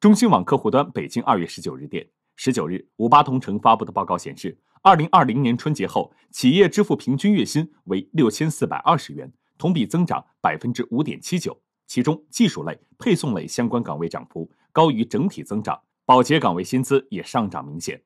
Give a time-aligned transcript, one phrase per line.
[0.00, 18.00] 中新网客户端北京二月十九日电十九日五八同城发布的报告显示二零二零年春节后企业支付平均月薪为六千四百二十元同比增长百分之五点七九其中技术类配送类相关岗位涨幅高于整体增长保洁岗位薪资也上涨明显。